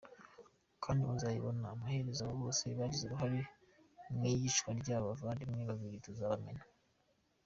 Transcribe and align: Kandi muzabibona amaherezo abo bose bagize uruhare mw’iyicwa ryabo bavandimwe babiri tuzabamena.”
Kandi 0.83 1.01
muzabibona 1.09 1.65
amaherezo 1.75 2.21
abo 2.25 2.35
bose 2.43 2.65
bagize 2.79 3.03
uruhare 3.05 3.41
mw’iyicwa 4.13 4.69
ryabo 4.79 5.05
bavandimwe 5.11 5.61
babiri 5.71 5.97
tuzabamena.” 6.05 6.63